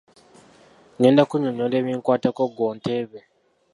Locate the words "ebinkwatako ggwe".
1.81-2.63